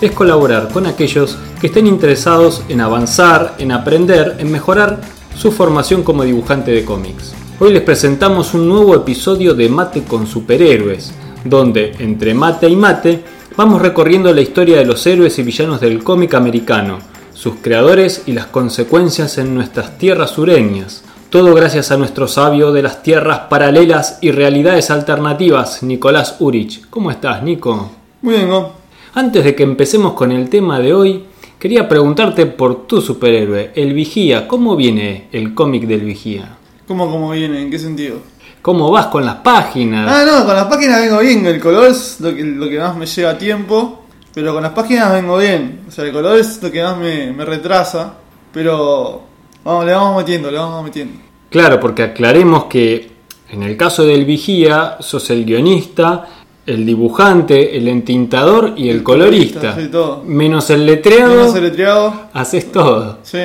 [0.00, 5.00] es colaborar con aquellos que estén interesados en avanzar, en aprender, en mejorar
[5.36, 7.34] su formación como dibujante de cómics.
[7.60, 11.12] Hoy les presentamos un nuevo episodio de Mate con Superhéroes,
[11.44, 13.24] donde entre mate y mate
[13.56, 16.98] vamos recorriendo la historia de los héroes y villanos del cómic americano,
[17.34, 21.02] sus creadores y las consecuencias en nuestras tierras sureñas.
[21.30, 26.88] Todo gracias a nuestro sabio de las tierras paralelas y realidades alternativas, Nicolás Urich.
[26.88, 27.90] ¿Cómo estás, Nico?
[28.22, 28.77] Muy bien, Go.
[29.14, 31.24] Antes de que empecemos con el tema de hoy,
[31.58, 34.46] quería preguntarte por tu superhéroe, el Vigía.
[34.46, 36.56] ¿Cómo viene el cómic del Vigía?
[36.86, 37.62] ¿Cómo, cómo viene?
[37.62, 38.16] ¿En qué sentido?
[38.62, 40.10] ¿Cómo vas con las páginas?
[40.10, 41.46] Ah, no, con las páginas vengo bien.
[41.46, 44.04] El color es lo que, lo que más me lleva a tiempo.
[44.34, 45.80] Pero con las páginas vengo bien.
[45.88, 48.14] O sea, el color es lo que más me, me retrasa.
[48.52, 49.22] Pero
[49.64, 51.18] vamos, le vamos metiendo, le vamos metiendo.
[51.50, 53.18] Claro, porque aclaremos que
[53.50, 56.37] en el caso del Vigía, sos el guionista,
[56.68, 59.60] el dibujante, el entintador y el, El colorista.
[59.60, 60.22] colorista, sí, todo.
[60.24, 62.12] Menos el letreado, Menos el letreado.
[62.32, 63.18] haces todo.
[63.22, 63.38] Sí,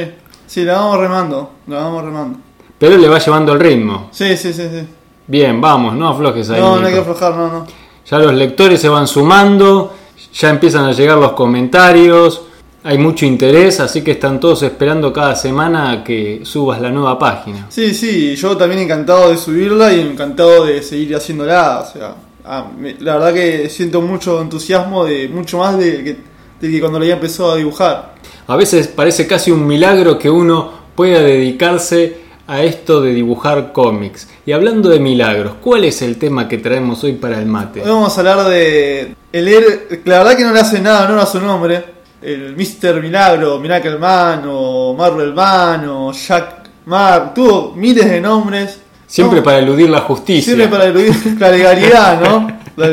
[0.45, 1.51] sí, la vamos remando.
[1.67, 2.39] La vamos remando.
[2.77, 4.09] Pero le va llevando el ritmo.
[4.11, 4.85] Sí, sí, sí, sí.
[5.25, 6.59] Bien, vamos, no aflojes ahí.
[6.59, 7.65] No, no hay que aflojar, no, no.
[8.09, 9.93] Ya los lectores se van sumando,
[10.33, 12.41] ya empiezan a llegar los comentarios,
[12.83, 17.17] hay mucho interés, así que están todos esperando cada semana a que subas la nueva
[17.17, 17.67] página.
[17.69, 21.79] Sí, sí, yo también encantado de subirla y encantado de seguir haciéndola.
[21.87, 22.15] O sea,
[22.45, 26.17] ah, me- la verdad que siento mucho entusiasmo, de mucho más de que,
[26.61, 28.15] de que cuando la empezó a dibujar.
[28.47, 34.27] A veces parece casi un milagro que uno pueda dedicarse a esto de dibujar cómics.
[34.45, 37.81] Y hablando de milagros, ¿cuál es el tema que traemos hoy para el mate?
[37.81, 41.19] Hoy vamos a hablar de el héroe- la verdad que no le hace nada, no
[41.21, 41.85] a su nombre.
[42.21, 43.01] El Mr.
[43.01, 48.79] Milagro, Miracle Man o Marvel Man o Jack Mark, tuvo miles de nombres.
[49.13, 50.55] Siempre No, para eludir la justicia.
[50.55, 52.47] Siempre para eludir la legalidad, ¿no?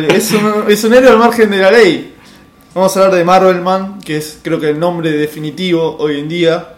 [0.07, 2.15] Es un, es un héroe al margen de la ley.
[2.75, 6.29] Vamos a hablar de Marvel Man, que es creo que el nombre definitivo hoy en
[6.29, 6.75] día.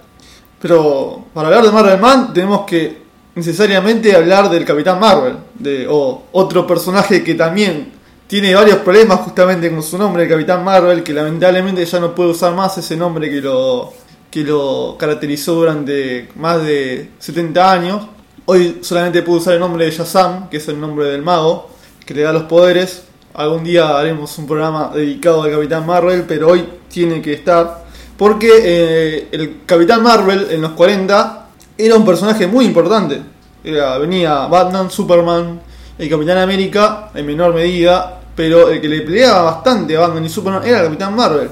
[0.60, 3.02] Pero para hablar de Marvel Man tenemos que
[3.34, 7.90] necesariamente hablar del Capitán Marvel, de, o otro personaje que también
[8.28, 12.30] tiene varios problemas justamente con su nombre, el Capitán Marvel, que lamentablemente ya no puede
[12.30, 13.92] usar más ese nombre que lo,
[14.30, 18.06] que lo caracterizó durante más de 70 años.
[18.52, 21.70] Hoy solamente puede usar el nombre de Shazam, que es el nombre del mago,
[22.04, 23.04] que le da los poderes.
[23.32, 27.86] Algún día haremos un programa dedicado al Capitán Marvel, pero hoy tiene que estar.
[28.18, 31.46] Porque eh, el Capitán Marvel en los 40
[31.78, 33.22] era un personaje muy importante.
[33.64, 35.58] Venía Batman, Superman,
[35.96, 40.28] el Capitán América en menor medida, pero el que le peleaba bastante a Batman y
[40.28, 41.48] Superman era el Capitán Marvel,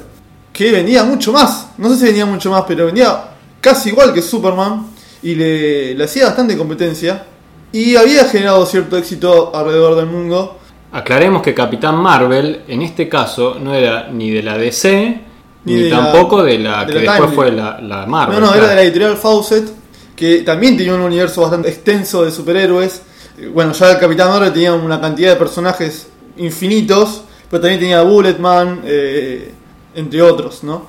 [0.52, 1.68] que vendía mucho más.
[1.78, 3.24] No sé si vendía mucho más, pero vendía
[3.58, 4.89] casi igual que Superman
[5.22, 7.26] y le, le hacía bastante competencia.
[7.72, 10.58] Y había generado cierto éxito alrededor del mundo.
[10.92, 15.20] Aclaremos que Capitán Marvel en este caso no era ni de la DC
[15.64, 17.36] ni, Ni de la- tampoco de la de que la después Timely.
[17.36, 18.40] fue la, la Marvel.
[18.40, 19.68] No, no, era de la editorial Fawcett,
[20.16, 23.02] que también tenía un universo bastante extenso de superhéroes.
[23.38, 28.02] Eh, Bueno, ya el Capitán Marvel tenía una cantidad de personajes infinitos, pero también tenía
[28.02, 29.52] Bulletman, eh,
[29.94, 30.88] entre otros, ¿no?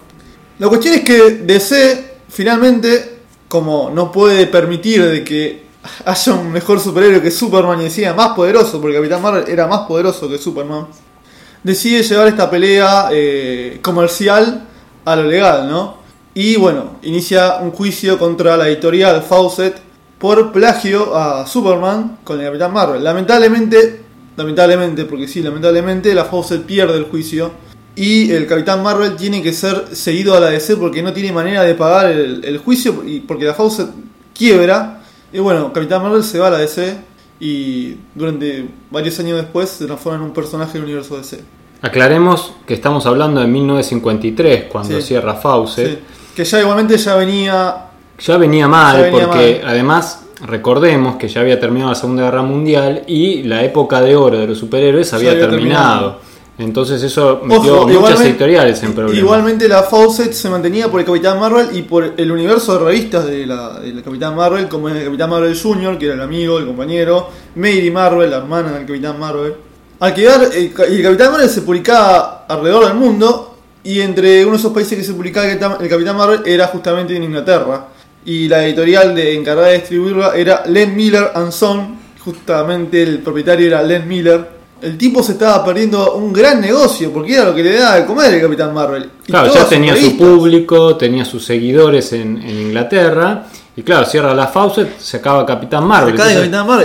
[0.57, 3.10] La cuestión es que DC finalmente,
[3.51, 5.65] como no puede permitir de que
[6.05, 9.81] haya un mejor superhéroe que Superman y decía más poderoso, porque Capitán Marvel era más
[9.81, 10.87] poderoso que Superman,
[11.61, 14.69] decide llevar esta pelea eh, comercial
[15.03, 15.97] a lo legal, ¿no?
[16.33, 19.81] Y bueno, inicia un juicio contra la editorial Fawcett
[20.17, 23.03] por plagio a Superman con el Capitán Marvel.
[23.03, 24.01] Lamentablemente,
[24.37, 27.51] lamentablemente, porque sí, lamentablemente, la Fawcett pierde el juicio
[27.95, 31.63] y el Capitán Marvel tiene que ser seguido a la DC porque no tiene manera
[31.63, 33.89] de pagar el, el juicio y porque la Fawcett
[34.33, 35.01] quiebra.
[35.33, 36.95] Y bueno, Capitán Marvel se va a la DC
[37.39, 41.41] y durante varios años después se transforma en un personaje del universo DC.
[41.81, 45.07] Aclaremos que estamos hablando de 1953 cuando Sí.
[45.07, 45.87] cierra Fawcett.
[45.99, 45.99] Sí,
[46.35, 47.75] Que ya igualmente ya venía.
[48.19, 49.71] Ya venía mal Ya venía porque mal.
[49.71, 54.37] además recordemos que ya había terminado la Segunda Guerra Mundial y la época de oro
[54.39, 55.99] de los superhéroes había, había terminado.
[56.17, 56.30] terminado.
[56.57, 59.17] Entonces eso metió Ojo, muchas igualmente- editoriales en problemas.
[59.17, 63.25] Igualmente la Fawcett se mantenía por el Capitán Marvel y por el universo de revistas
[63.25, 66.59] de la, del Capitán Marvel, como es el Capitán Marvel Jr., que era el amigo,
[66.59, 69.55] el compañero, Mary Marvel, la hermana del Capitán Marvel.
[69.99, 73.47] Al quedar, el, el Capitán Marvel se publicaba alrededor del mundo,
[73.83, 76.67] Y entre uno de esos países que se publicaba el Capitán- el Capitán Marvel era
[76.67, 77.87] justamente en Inglaterra.
[78.23, 81.95] Y la editorial de encargada de distribuirla era Len Miller and Son.
[82.23, 84.60] Justamente el propietario era Len Miller.
[84.81, 88.05] El tipo se estaba perdiendo un gran negocio porque era lo que le daba de
[88.05, 89.09] comer el Capitán Marvel.
[89.27, 93.45] Y Claro, ya tenía su público, tenía sus seguidores en, en Inglaterra.
[93.75, 96.15] Y claro, cierra la Fawcett, se acaba Capitán Marvel.
[96.15, 96.27] Capitán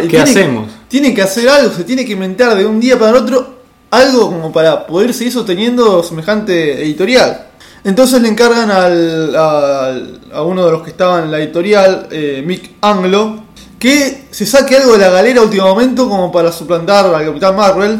[0.02, 0.70] ¿Qué tiene- hacemos?
[0.88, 3.56] Tiene que hacer algo, se tiene que inventar de un día para el otro
[3.90, 7.46] algo como para poder seguir sosteniendo semejante editorial.
[7.82, 12.42] Entonces le encargan al- al- a uno de los que estaban en la editorial, eh,
[12.44, 13.44] Mick Anglo,
[13.78, 17.56] que se saque algo de la galera a último momento como para suplantar al Capitán
[17.56, 17.98] Marvel.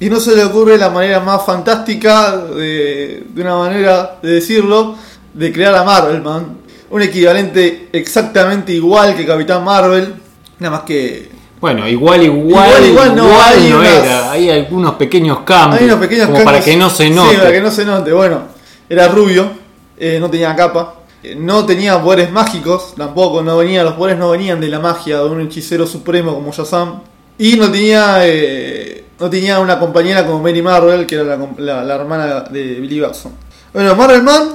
[0.00, 4.96] Y no se le ocurre la manera más fantástica, de, de una manera de decirlo,
[5.32, 6.58] de crear a Marvel Man.
[6.90, 10.14] Un equivalente exactamente igual que Capitán Marvel,
[10.58, 11.30] nada más que
[11.60, 14.30] Bueno, igual, igual, Igual, igual no, hay no unas- era.
[14.32, 15.80] Hay algunos pequeños cambios.
[15.80, 16.52] Hay unos pequeños como cambios.
[16.52, 17.30] para que no se note.
[17.30, 18.12] Sí, para que no se note.
[18.12, 18.42] Bueno,
[18.88, 19.48] era rubio,
[19.96, 20.96] eh, no tenía capa,
[21.36, 25.24] no tenía poderes mágicos, tampoco, no venía, los poderes no venían de la magia de
[25.24, 27.00] un hechicero supremo como Shazam.
[27.38, 31.84] Y no tenía, eh, no tenía una compañera como Mary Marvel, que era la, la-
[31.84, 33.32] la hermana de Billy Batson.
[33.72, 34.50] Bueno, Marvel Man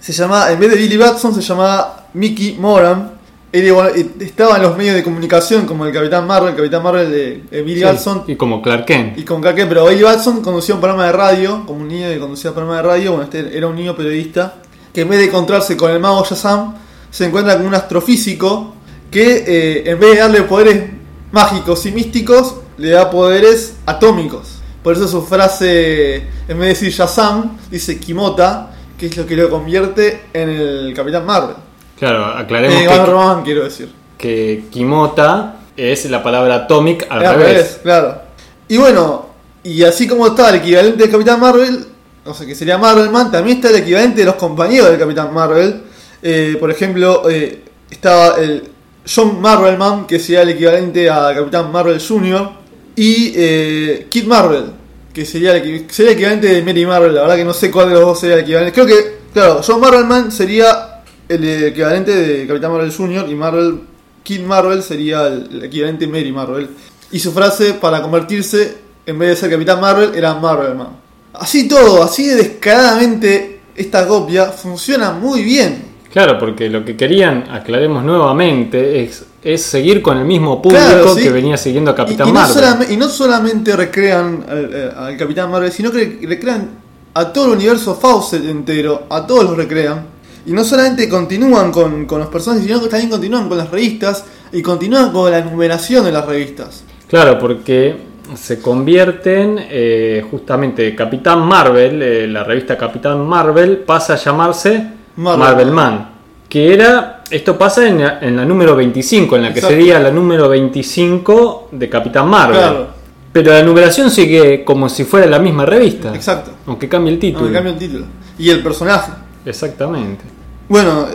[0.00, 3.12] se llamaba, en vez de Billy Batson, se llamaba Mickey Moran.
[3.56, 7.42] Eh, estaba en los medios de comunicación como el Capitán Marvel, el Capitán Marvel de,
[7.50, 9.16] de Billy Sí, Batson, Y como Clark Kent.
[9.18, 12.08] y con Clark Kent, pero Billy Batson conducía un programa de radio, como un niño
[12.08, 14.54] que conducía un programa de radio, bueno, este era un niño periodista,
[14.94, 16.74] que en vez de encontrarse con el mago Shazam,
[17.10, 18.74] se encuentra con un astrofísico
[19.10, 20.90] que eh, en vez de darle poderes
[21.32, 24.60] mágicos y místicos, le da poderes atómicos.
[24.82, 29.36] Por eso su frase, en vez de decir Shazam, dice Kimota, que es lo que
[29.36, 31.56] lo convierte en el Capitán Marvel.
[31.98, 33.92] Claro, aclaremos Eh, que, quiero decir.
[34.18, 37.80] que Kimota es la palabra atomic al Es revés.
[37.82, 38.20] claro.
[38.68, 39.26] Y bueno,
[39.62, 41.86] y así como está el equivalente del Capitán Marvel,
[42.24, 45.32] o sea que sería Marvel Man, también está el equivalente de los compañeros del Capitán
[45.32, 45.82] Marvel.
[46.22, 48.64] Eh, por ejemplo, eh, estaba el
[49.06, 52.50] John Marvelman, que sería el equivalente a Capitán Marvel Jr.
[52.96, 54.64] Y eh, Kid Marvel,
[55.12, 57.14] que sería el, sería el equivalente de Mary Marvel.
[57.14, 58.72] La verdad que no sé cuál de los dos sería el equivalente.
[58.72, 63.28] Creo que, claro, John Marvelman sería el equivalente de Capitán Marvel Jr.
[63.28, 63.80] y Marvel
[64.24, 66.70] Kid Marvel sería el, equivalente Mary Marvel.
[67.12, 71.03] Y su frase para convertirse, en vez de ser Capitán Marvel, era Marvelman.
[71.34, 75.94] Así todo, así de descaradamente, esta copia funciona muy bien.
[76.12, 81.14] Claro, porque lo que querían, aclaremos nuevamente, es, es seguir con el mismo público Claro,
[81.16, 81.22] sí.
[81.24, 82.92] que venía siguiendo a Capitán y, y no Marvel.
[82.92, 86.68] y no solamente recrean al, eh, al Capitán Marvel, sino que recrean
[87.14, 90.06] a todo el universo Fawcett entero, a todos los recrean.
[90.46, 94.24] Y no solamente continúan con, con los personajes, sino que también continúan con las revistas
[94.52, 96.84] y continúan con la numeración de las revistas.
[97.08, 97.96] Claro, porque
[98.34, 104.86] se convierten eh, justamente Capitán Marvel, eh, la revista Capitán Marvel, pasa a llamarse
[105.16, 105.40] Marvel.
[105.40, 106.10] Marvel, Man.
[106.48, 110.10] Que era, esto pasa en la, en la número 25, en la que sería la
[110.10, 112.56] número 25 de Capitán Marvel.
[112.56, 112.86] Claro.
[113.32, 116.14] Pero la numeración sigue como si fuera la misma revista.
[116.14, 116.52] Exacto.
[116.66, 117.46] Aunque cambie el título.
[117.46, 118.06] Aunque cambia el título.
[118.38, 119.10] Y el personaje.
[119.44, 120.24] Exactamente.
[120.68, 121.06] Bueno,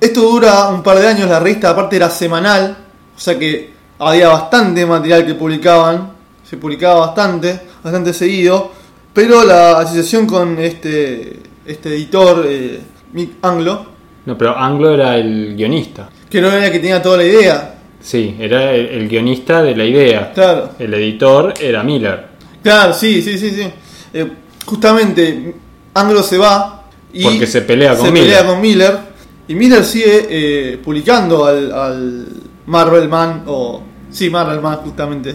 [0.00, 2.76] esto dura un par de años, la revista aparte era semanal,
[3.16, 6.15] o sea que había bastante material que publicaban,
[6.48, 8.70] se publicaba bastante, bastante seguido,
[9.12, 12.80] pero la asociación con este, este editor, eh,
[13.12, 13.86] Mick Anglo,
[14.26, 16.08] No, pero Anglo era el guionista.
[16.30, 19.74] que no era el que tenía toda la idea, Sí, era el, el guionista de
[19.74, 20.32] la idea.
[20.32, 22.26] claro, El editor era Miller.
[22.62, 23.62] claro, sí, sí, sí, sí.
[24.14, 24.30] Eh,
[24.64, 25.54] justamente
[25.94, 28.26] Anglo se va y Porque se pelea con se Miller.
[28.28, 28.98] pelea con Miller
[29.48, 32.26] y Miller sigue eh, publicando al, al
[32.66, 35.34] Marvel Man o sí Marvel Man justamente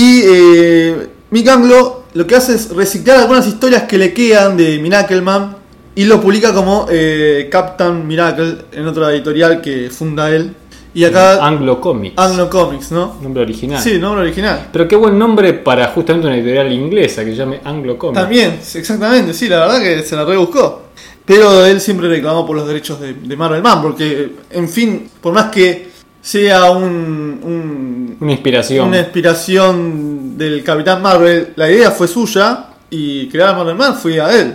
[0.00, 4.78] y eh, Mick Anglo lo que hace es reciclar algunas historias que le quedan de
[4.78, 5.56] Miracle Man
[5.96, 10.54] y lo publica como eh, Captain Miracle en otra editorial que funda él
[10.94, 12.14] y acá Anglo Comics.
[12.16, 13.16] Anglo Comics ¿no?
[13.20, 13.82] Nombre original.
[13.82, 17.60] sí nombre original Pero qué buen nombre para justamente una editorial inglesa que se llame
[17.64, 18.20] Anglo Comics.
[18.20, 20.82] También, exactamente, sí, la verdad que se la rebuscó.
[21.24, 25.34] Pero él siempre reclamó por los derechos de, de Marvel Man, porque, en fin, por
[25.34, 25.87] más que
[26.28, 28.88] sea un, un- Una inspiración.
[28.88, 34.30] una inspiración del Capitán Marvel, la idea fue suya y crear Marvel Man fue a
[34.38, 34.54] él.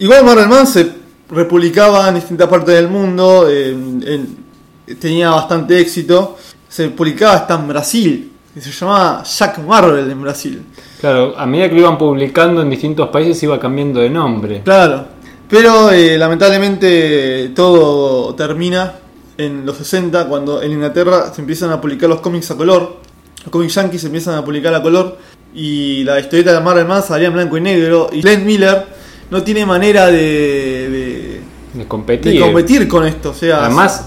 [0.00, 0.86] Igual Marvel Man se
[1.30, 4.36] republicaba en distintas partes del mundo, en-
[5.00, 6.36] tenía bastante éxito,
[6.68, 10.62] se publicaba hasta en Brasil, que se llamaba Jack Marvel en Brasil.
[11.00, 14.60] Claro, a medida que lo iban publicando en distintos países iba cambiando de nombre.
[14.62, 15.06] Claro,
[15.48, 18.92] pero eh, lamentablemente todo termina
[19.38, 22.98] en los 60 cuando en Inglaterra se empiezan a publicar los cómics a color,
[23.42, 25.18] los cómics yankees se empiezan a publicar a color
[25.54, 28.86] y la historieta de Marvel Man salía en blanco y negro y Len Miller
[29.30, 31.40] no tiene manera de, de,
[31.74, 32.32] De competir.
[32.34, 33.30] de competir con esto.
[33.30, 34.06] O sea, Además,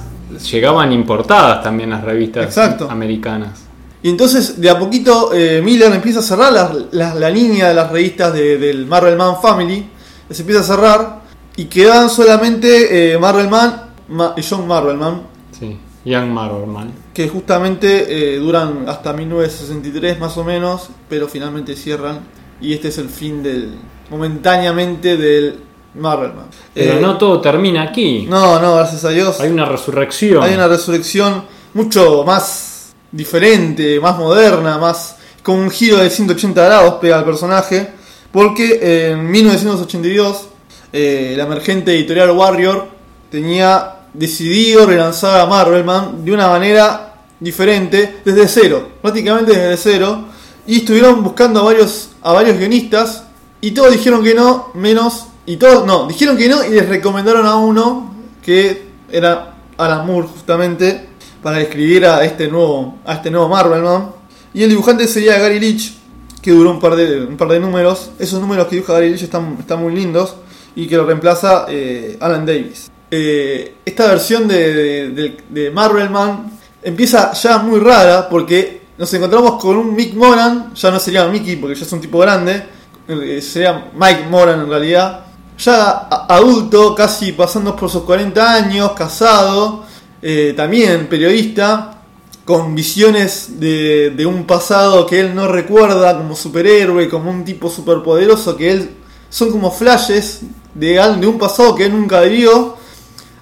[0.52, 2.90] llegaban importadas también las revistas Exacto.
[2.90, 3.60] americanas.
[4.04, 7.74] Y entonces, de a poquito, eh, Miller empieza a cerrar la, la- la línea de
[7.74, 9.90] las revistas de- del Marvel Man Family.
[10.30, 11.22] Se empieza a cerrar.
[11.56, 15.22] Y quedan solamente eh, Marvel Man Ma- y John Marvel Man.
[15.58, 15.78] Sí.
[16.06, 16.94] Young Marvelman.
[17.14, 20.90] Que justamente eh, duran hasta 1963 más o menos.
[21.10, 22.20] Pero finalmente cierran.
[22.62, 23.74] Y este es el fin del.
[24.10, 25.60] momentáneamente del
[25.96, 26.46] Marvel Man.
[26.74, 28.26] Pero Eh, no todo termina aquí.
[28.30, 29.40] No, no, gracias a Dios.
[29.42, 30.44] Hay una resurrección.
[30.44, 36.96] Hay una resurrección mucho más diferente, más moderna, más con un giro de 180 grados
[36.96, 37.90] pega al personaje,
[38.32, 40.48] porque en 1982
[40.94, 42.88] eh, la emergente editorial Warrior
[43.32, 50.26] tenía decidido relanzar a Marvelman de una manera diferente, desde cero, prácticamente desde cero,
[50.66, 53.24] y estuvieron buscando a varios, a varios guionistas,
[53.62, 57.46] y todos dijeron que no, menos, y todos, no, dijeron que no, y les recomendaron
[57.46, 61.08] a uno que era Alan Moore justamente
[61.42, 64.16] para escribir a este nuevo a este nuevo Marvel ¿no?
[64.54, 65.94] y el dibujante sería Gary Leach
[66.42, 69.24] que duró un par de un par de números esos números que dibuja Gary Leach
[69.24, 70.36] están, están muy lindos
[70.76, 76.52] y que lo reemplaza eh, Alan Davis Eh, esta versión de, de, Marvel Man
[76.84, 81.56] empieza ya muy rara porque nos encontramos con un Mick Moran ya no sería Mickey
[81.56, 82.66] porque ya es un tipo grande
[83.08, 89.84] eh, sería Mike Moran en realidad ya adulto, casi pasando por sus 40 años, casado,
[90.22, 92.02] eh, también periodista,
[92.46, 98.56] con visiones de, un pasado que él no recuerda como superhéroe, como un tipo superpoderoso,
[98.56, 98.90] que él
[99.30, 100.42] son como flashes
[100.74, 102.77] de, de un pasado que él nunca vivió.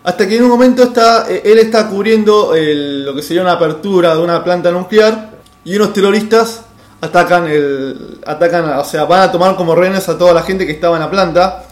[0.06, 4.16] Hasta que en un momento está, eh, él está cubriendo lo que sería una apertura
[4.16, 5.32] de una planta nuclear
[5.64, 6.62] y unos terroristas
[7.02, 10.74] atacan el atacan, o sea, van a tomar como rehenes a toda la gente que
[10.74, 11.64] estaba en la planta.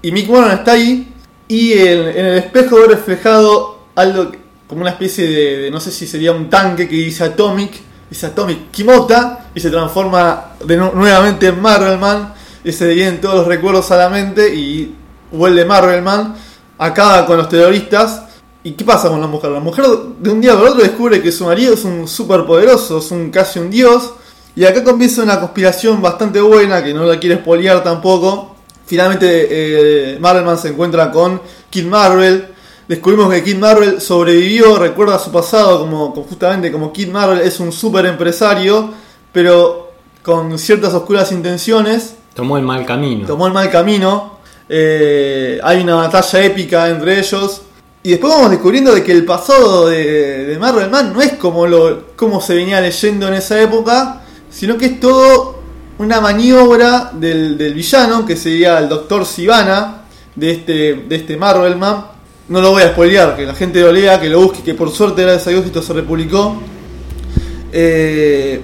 [0.00, 1.12] Y Mick Moran está ahí
[1.46, 4.32] y en, el espejo ve reflejado algo
[4.66, 7.72] como una especie de, no sé si sería un tanque que dice Atomic,
[8.08, 12.32] dice Atomic Kimota y se transforma de nu- nuevamente en Marvelman
[12.64, 14.94] y se vienen todos los recuerdos a la mente y
[15.32, 16.34] vuelve Marvelman,
[16.78, 18.22] acaba con los terroristas.
[18.62, 19.50] ¿Y qué pasa con la mujer?
[19.50, 19.86] La mujer
[20.18, 23.58] de un día para otro descubre que su marido es un superpoderoso, es un casi
[23.58, 24.14] un dios.
[24.56, 28.56] Y acá comienza una conspiración bastante buena, que no la quiere spoilear tampoco.
[28.86, 32.48] Finalmente eh, Marvelman se encuentra con Kid Marvel.
[32.88, 37.60] Descubrimos que Kid Marvel sobrevivió, recuerda su pasado como, como justamente como Kid Marvel es
[37.60, 38.92] un super empresario,
[39.30, 39.92] pero
[40.22, 43.26] con ciertas oscuras intenciones Tomó el mal camino.
[43.26, 44.37] tomó el mal camino.
[44.68, 47.62] Eh, hay una batalla épica entre ellos.
[48.02, 51.66] Y después vamos descubriendo de que el pasado de, de Marvel Man no es como,
[51.66, 55.58] lo, como se venía leyendo en esa época, sino que es todo
[55.98, 60.02] una maniobra del, del villano, que sería el Doctor Sivana,
[60.36, 62.06] de este, de este Marvel Man.
[62.48, 64.90] No lo voy a spoilear, que la gente lo lea, que lo busque, que por
[64.90, 66.62] suerte gracias a Dios esto se republicó.
[67.72, 68.62] Eh,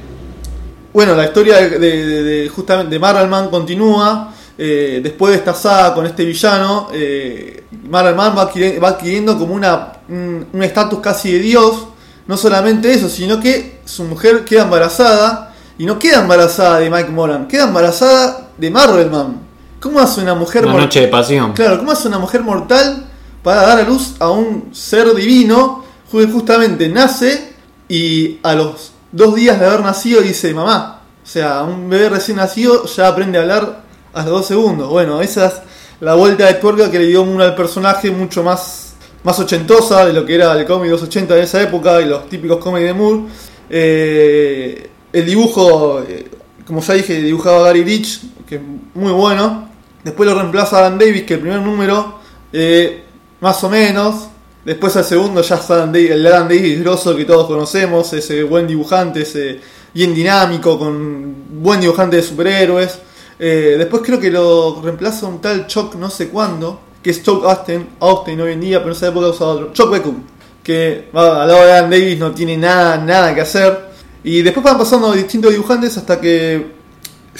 [0.92, 4.33] bueno, la historia de, justamente de Marvelman continúa.
[4.58, 9.54] Eh, después de esta saga con este villano, eh, Marvelman va, adquiri- va adquiriendo como
[9.54, 11.86] una un estatus casi de dios.
[12.26, 15.50] No solamente eso, sino que su mujer queda embarazada.
[15.76, 19.40] Y no queda embarazada de Mike Moran, queda embarazada de Marvelman.
[19.80, 21.52] ¿Cómo hace una mujer Una mor- noche de pasión.
[21.52, 23.04] Claro, ¿cómo hace una mujer mortal
[23.42, 25.84] para dar a luz a un ser divino?
[26.12, 27.54] Ju- Justamente nace
[27.88, 31.00] y a los dos días de haber nacido dice mamá.
[31.24, 33.83] O sea, un bebé recién nacido ya aprende a hablar
[34.14, 34.88] a los dos segundos.
[34.88, 35.54] Bueno, esa es
[36.00, 38.94] la vuelta de tuerca que le dio Moore al personaje mucho más,
[39.24, 42.06] más ochentosa de lo que era el cómic de los 80 de esa época y
[42.06, 43.22] los típicos cómics de Moore.
[43.68, 46.28] Eh, el dibujo, eh,
[46.66, 48.60] como ya dije, dibujaba Gary Rich, que es
[48.94, 49.68] muy bueno.
[50.02, 52.18] Después lo reemplaza Alan Davis, que el primer número,
[52.52, 53.04] eh,
[53.40, 54.28] más o menos.
[54.64, 59.22] Después al segundo ya es el Alan Davis grosso que todos conocemos, ese buen dibujante,
[59.22, 59.60] ese
[59.92, 62.98] bien dinámico, con buen dibujante de superhéroes.
[63.46, 67.44] Eh, después creo que lo reemplaza un tal Chuck no sé cuándo, que es Chuck
[67.44, 69.72] Austin, Austin hoy en día, pero en esa época usaba otro.
[69.74, 70.22] Chuck Beckham,
[70.62, 73.90] que va, al lado de Alan Davis no tiene nada, nada que hacer.
[74.22, 76.68] Y después van pasando distintos dibujantes hasta que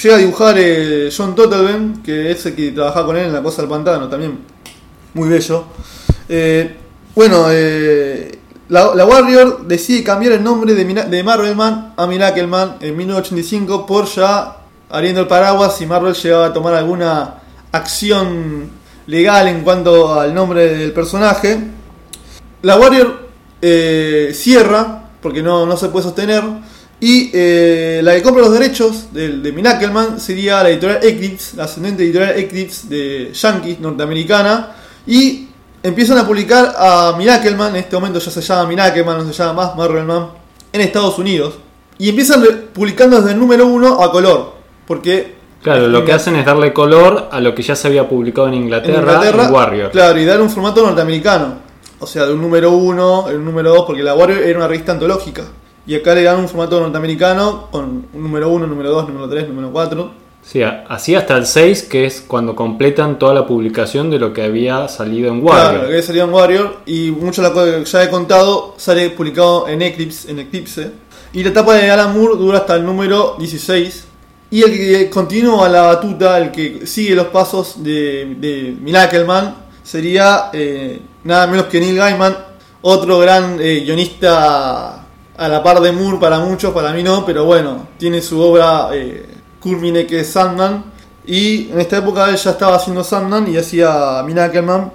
[0.02, 3.42] llega a dibujar eh, John Totelben, que es el que trabajaba con él en La
[3.42, 4.40] Cosa del Pantano también.
[5.14, 5.64] Muy bello.
[6.28, 6.76] Eh,
[7.14, 7.46] bueno,
[8.68, 13.86] la, la Warrior decide cambiar el nombre de, Mina- de Marvelman a Miracleman en 1985
[13.86, 14.58] por ya
[14.90, 17.34] abriendo el paraguas si Marvel llegaba a tomar alguna
[17.72, 18.70] acción
[19.06, 21.58] legal en cuanto al nombre del personaje.
[22.62, 23.28] La Warrior
[23.60, 26.42] eh, cierra, porque no, no se puede sostener,
[27.00, 31.64] Y eh, la que compra los derechos de, de Miracleman sería la editorial Eclipse, la
[31.64, 34.76] ascendente editorial Eclipse de Yankees, norteamericana.
[35.06, 35.48] Y
[35.82, 39.64] empiezan a publicar a Miracleman, en este momento ya se llama Miracleman, no se llama
[39.64, 40.28] más Marvelman,
[40.72, 41.54] en Estados Unidos.
[41.98, 44.53] Y empiezan publicando desde el número 1 a color.
[44.86, 48.48] Porque Claro, lo que hacen es darle color a lo que ya se había publicado
[48.48, 49.90] en en Inglaterra, en, Inglaterra, Warrior.
[49.90, 51.54] Claro, y dar un formato norteamericano.
[52.00, 54.92] O sea, de un número 1, el número 2, porque la Warrior era una revista
[54.92, 55.44] antológica.
[55.86, 59.48] Y acá le dan un formato norteamericano con un número 1, número 2, número 3,
[59.48, 60.10] número 4.
[60.42, 64.42] Sí, así hasta el 6, que es cuando completan toda la publicación de lo que
[64.42, 65.80] había salido en Warrior.
[65.80, 66.76] Claro, que salía en Warrior.
[66.84, 70.90] Y mucho de la cosa que ya he contado sale publicado en Eclipse, en Eclipse.
[71.32, 74.08] Y la etapa de Alan Moore dura hasta el número 16.
[74.54, 80.50] Y el que continúa la batuta, el que sigue los pasos de, de Miracleman, sería
[80.52, 82.36] eh, nada menos que Neil Gaiman,
[82.82, 85.06] otro gran eh, guionista
[85.36, 88.90] a la par de Moore para muchos, para mí no, pero bueno, tiene su obra
[88.92, 89.26] eh,
[89.58, 90.84] culmine que es Sandman.
[91.26, 94.92] Y en esta época él ya estaba haciendo Sandman y hacía Miracleman.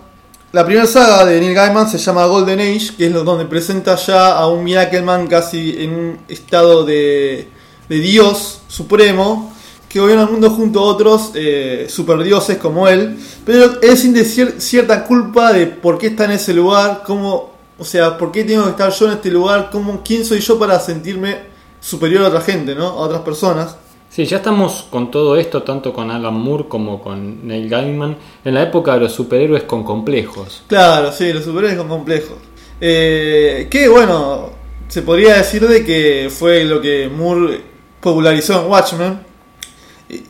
[0.54, 4.38] La primera saga de Neil Gaiman se llama Golden Age, que es donde presenta ya
[4.38, 7.59] a un Miracleman casi en un estado de,
[7.90, 9.54] de Dios supremo,
[9.90, 14.60] que gobierna el mundo junto a otros eh, superdioses como él, pero él siente cier-
[14.60, 18.66] cierta culpa de por qué está en ese lugar, cómo, o sea, por qué tengo
[18.66, 21.38] que estar yo en este lugar, cómo, quién soy yo para sentirme
[21.82, 22.86] superior a otra gente, ¿no?
[22.88, 23.78] A otras personas.
[24.12, 28.54] Sí, ya estamos con todo esto, tanto con Alan Moore como con Neil Gaiman, en
[28.54, 30.64] la época de los superhéroes con complejos.
[30.68, 32.38] Claro, sí, los superhéroes con complejos.
[32.82, 34.50] Eh, que bueno,
[34.88, 37.69] se podría decir de que fue lo que Moore
[38.02, 39.20] popularizó en Watchmen.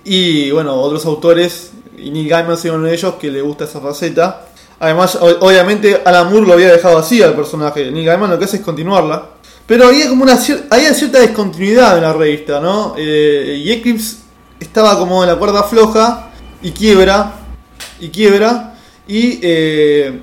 [0.04, 3.80] Y, bueno, otros autores, y Neil Gaiman es uno de ellos que le gusta esa
[3.80, 4.46] faceta.
[4.80, 7.90] Además, obviamente Alan Moore lo había dejado así al personaje.
[7.92, 9.30] Neil Gaiman lo que hace es continuarla.
[9.66, 12.96] Pero había como una cier- había cierta discontinuidad en la revista, ¿no?
[12.98, 14.18] Eh, y Eclipse
[14.60, 16.30] estaba como en la cuerda floja
[16.62, 17.34] y quiebra.
[18.00, 18.76] Y quiebra.
[19.08, 20.22] Y eh,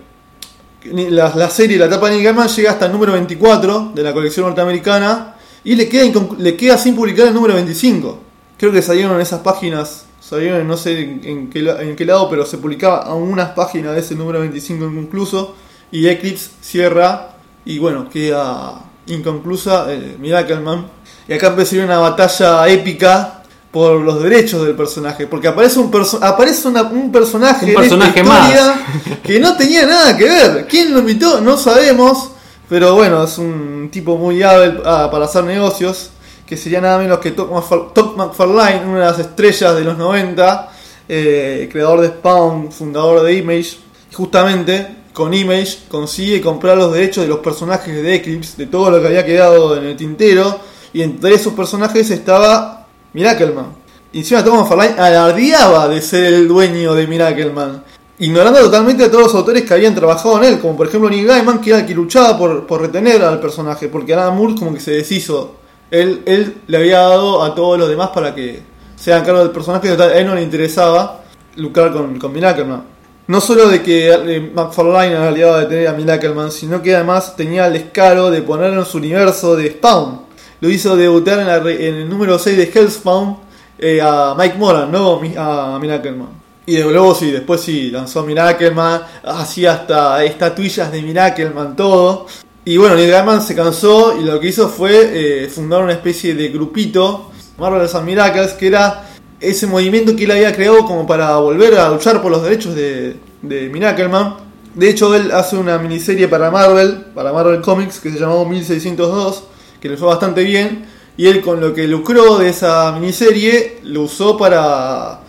[1.10, 4.12] la, la serie, la etapa de Neil Gaiman llega hasta el número 24 de la
[4.12, 5.35] colección norteamericana
[5.66, 8.18] y le queda, le queda sin publicar el número 25.
[8.56, 12.30] Creo que salieron esas páginas, salieron en no sé en, en qué, en qué lado,
[12.30, 15.54] pero se publicaba aún unas páginas de ese número 25 inconcluso
[15.92, 20.86] y Eclipse cierra y bueno, queda inconclusa eh, Miracleman.
[21.28, 26.20] Y acá empieza una batalla épica por los derechos del personaje, porque aparece un, perso-
[26.22, 27.74] aparece una- un personaje, Un en
[28.12, 28.22] esta
[28.54, 30.66] historia que no tenía nada que ver.
[30.68, 31.40] ¿Quién lo invitó?
[31.40, 32.30] No sabemos.
[32.68, 36.10] Pero bueno, es un tipo muy hábil ah, para hacer negocios.
[36.46, 39.98] Que sería nada menos que Todd McFar- Todd McFarlane, una de las estrellas de los
[39.98, 40.70] 90.
[41.08, 43.78] eh, creador de Spawn, fundador de Image.
[44.12, 49.00] Justamente con Image consigue comprar los derechos de los personajes de Eclipse, de todo lo
[49.00, 50.58] que había quedado en el tintero.
[50.92, 53.66] Y entre esos personajes estaba Miracleman.
[54.12, 57.82] Y encima Tom McFarlane alardeaba de ser el dueño de Miracleman.
[58.18, 61.26] Ignorando totalmente a todos los autores que habían trabajado en él, como por ejemplo Neil
[61.26, 64.72] Gaiman, que era el que luchaba por, por retener al personaje, porque Alan Moore como
[64.72, 65.56] que se deshizo.
[65.90, 68.62] Él, él le había dado a todos los demás para que
[68.96, 71.24] se hagan cargo del personaje, total, a él no le interesaba
[71.56, 72.84] lucrar con, con Miracleman.
[73.28, 77.36] No solo de que eh, McFarlane era aliado de tener a Miracleman, sino que además
[77.36, 80.22] tenía el descaro de ponerlo en su universo de Spawn.
[80.60, 83.36] Lo hizo debutar en, la en el número 6 de Hellspawn
[83.78, 86.45] eh, a Mike Moran, no a Miracleman.
[86.66, 92.26] Y de luego sí, después sí, lanzó Miracleman, hacía hasta estatuillas de Miracleman, todo.
[92.64, 96.34] Y bueno, Neil Gaiman se cansó y lo que hizo fue eh, fundar una especie
[96.34, 101.36] de grupito, Marvelous and Miracles, que era ese movimiento que él había creado como para
[101.36, 104.38] volver a luchar por los derechos de, de Miracleman.
[104.74, 109.44] De hecho, él hace una miniserie para Marvel, para Marvel Comics, que se llamó 1602,
[109.80, 110.86] que le fue bastante bien.
[111.16, 115.20] Y él con lo que lucró de esa miniserie, lo usó para,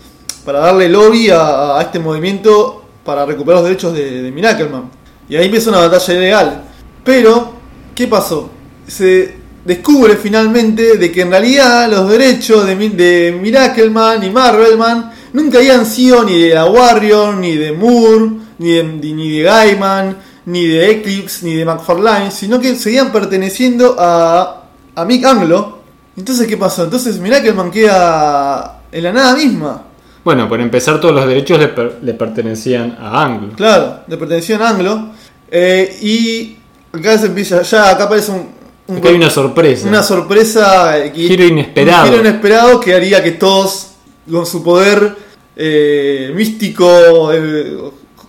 [0.48, 4.90] para darle lobby a, este movimiento para recuperar los derechos de, de Miracleman.
[5.28, 6.64] Y ahí empieza una batalla ilegal.
[7.04, 7.52] Pero,
[7.94, 8.50] ¿qué pasó?
[8.88, 15.58] Se descubre finalmente de que en realidad los derechos de, de Miracleman y Marvelman nunca
[15.58, 20.66] habían sido ni de la Warrior, ni de Moore, ni de, ni de Gaiman, ni
[20.66, 24.64] de Eclipse, ni de McFarlane, sino que seguían perteneciendo a,
[24.96, 25.80] a Mick Anglo.
[26.16, 26.86] Entonces, ¿qué pasó?
[26.86, 29.87] Entonces Miracleman queda en la nada misma.
[30.28, 33.54] Bueno, por empezar, todos los derechos le, per- le pertenecían a Anglo.
[33.56, 35.10] Claro, de pertenecían a Anglo.
[35.50, 36.58] Eh, y
[36.92, 38.50] acá se empieza, ya acá aparece un,
[38.88, 39.88] un- Acá hay una sorpresa.
[39.88, 40.98] una sorpresa.
[41.00, 42.04] eh, que- Giro inesperado.
[42.04, 43.92] Un giro inesperado que haría que todos,
[44.30, 45.16] con su poder
[45.56, 47.78] eh, místico, eh,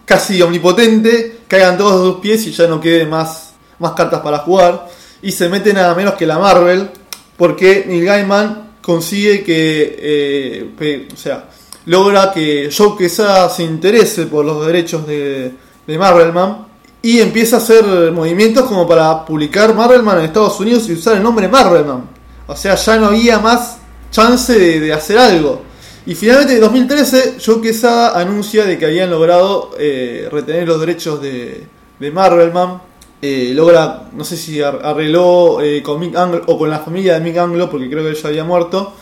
[0.04, 4.38] casi omnipotente, caigan todos de sus pies y ya no quede más, más cartas para
[4.38, 4.86] jugar.
[5.20, 6.90] Y se meten nada menos que la Marvel,
[7.36, 11.44] porque Neil Gaiman consigue que, o sea,
[11.88, 15.54] logra que Joe Quesada se interese por los derechos de,
[15.86, 16.66] Marvelman
[17.00, 21.22] y empieza a hacer movimientos como para publicar Marvelman en Estados Unidos y usar el
[21.22, 22.04] nombre Marvelman.
[22.46, 23.78] O sea, ya no había más
[24.10, 25.62] chance de, hacer algo.
[26.04, 31.22] Y finalmente en 2013 Joe Quesada anuncia de que habían logrado eh, retener los derechos
[31.22, 31.66] de,
[32.12, 32.82] Marvelman.
[33.22, 37.14] Eh, logra, no sé si ar- arregló eh, con Mick Anglo o con la familia
[37.14, 38.92] de Mick Anglo, porque creo que él ya había muerto,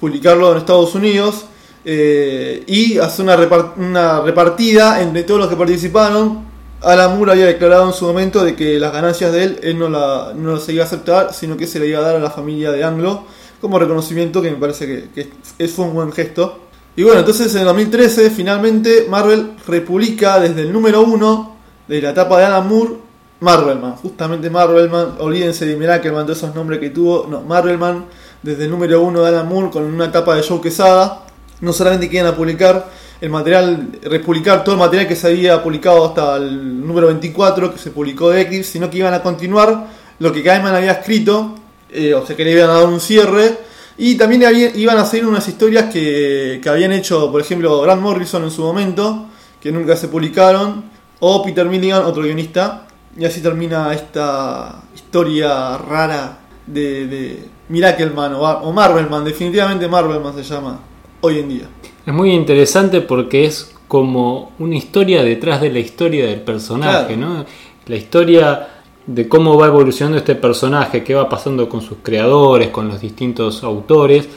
[0.00, 1.44] publicarlo en Estados Unidos
[1.84, 6.48] eh, y hacer una, repar- una repartida entre todos los que participaron.
[6.82, 9.88] Alan Moore había declarado en su momento de que las ganancias de él, él no,
[9.88, 12.30] la, no las iba a aceptar, sino que se le iba a dar a la
[12.30, 13.24] familia de Anglo
[13.60, 16.60] como reconocimiento que me parece que, que es- un buen gesto.
[16.96, 22.38] Y bueno, entonces en 2013 finalmente Marvel republica desde el número 1 de la etapa
[22.38, 22.94] de Alan Moore,
[23.40, 28.06] Marvelman, justamente Marvelman, olvídense de Mirakelman, todos esos nombres que tuvo, no, Marvelman,
[28.42, 31.24] desde el número 1 de Alan Moore con una etapa de Joe Quesada,
[31.60, 35.62] no solamente que iban a publicar el material, republicar todo el material que se había
[35.62, 39.88] publicado hasta el número 24 que se publicó de Eclipse, sino que iban a continuar
[40.18, 41.54] lo que Gaiman había escrito,
[41.90, 43.58] eh, o sea que le iban a dar un cierre,
[43.98, 44.42] y también
[44.74, 48.62] iban a seguir unas historias que, que habían hecho, por ejemplo, Grant Morrison en su
[48.62, 49.26] momento,
[49.60, 50.84] que nunca se publicaron,
[51.20, 58.40] o Peter Milligan, otro guionista, y así termina esta historia rara de, de Miracleman o,
[58.40, 60.80] o Marvelman, definitivamente Marvelman se llama
[61.20, 61.68] hoy en día.
[62.06, 67.34] Es muy interesante porque es como una historia detrás de la historia del personaje, Claro.
[67.34, 67.44] ¿no?
[67.86, 68.68] La historia
[69.06, 73.62] de cómo va evolucionando este personaje, qué va pasando con sus creadores, con los distintos
[73.64, 74.28] autores.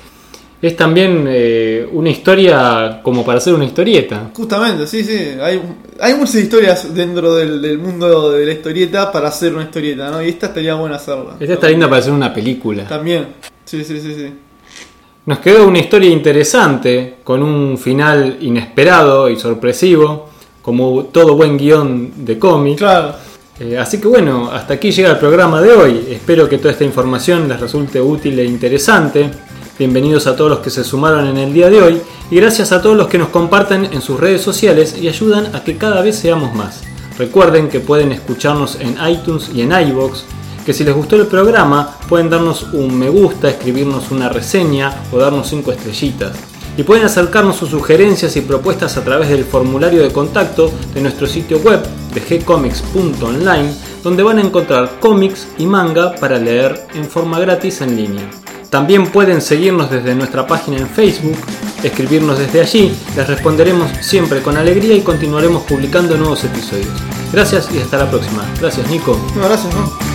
[0.61, 4.31] Es también eh, una historia como para hacer una historieta.
[4.33, 5.17] Justamente, sí, sí.
[5.41, 5.61] Hay,
[5.99, 10.23] hay muchas historias dentro del, del mundo de la historieta para hacer una historieta, ¿no?
[10.23, 11.35] Y esta estaría buena hacerla.
[11.39, 12.87] Esta está linda para hacer una película.
[12.87, 13.27] También.
[13.65, 14.33] Sí, sí, sí, sí.
[15.25, 20.27] Nos quedó una historia interesante, con un final inesperado y sorpresivo,
[20.61, 22.79] como todo buen guion de cómic.
[22.79, 23.15] Claro.
[23.57, 26.07] Eh, así que bueno, hasta aquí llega el programa de hoy.
[26.09, 29.31] Espero que toda esta información les resulte útil e interesante.
[29.79, 32.81] Bienvenidos a todos los que se sumaron en el día de hoy y gracias a
[32.81, 36.17] todos los que nos comparten en sus redes sociales y ayudan a que cada vez
[36.17, 36.81] seamos más.
[37.17, 40.25] Recuerden que pueden escucharnos en iTunes y en iBox,
[40.65, 45.17] que si les gustó el programa pueden darnos un me gusta, escribirnos una reseña o
[45.17, 46.31] darnos 5 estrellitas.
[46.75, 51.27] Y pueden acercarnos sus sugerencias y propuestas a través del formulario de contacto de nuestro
[51.27, 51.81] sitio web
[52.13, 53.73] de gcomics.online,
[54.03, 58.29] donde van a encontrar cómics y manga para leer en forma gratis en línea.
[58.71, 61.37] También pueden seguirnos desde nuestra página en Facebook,
[61.83, 66.89] escribirnos desde allí, les responderemos siempre con alegría y continuaremos publicando nuevos episodios.
[67.31, 68.43] Gracias y hasta la próxima.
[68.59, 69.15] Gracias Nico.
[69.35, 70.12] No, gracias, ¿no?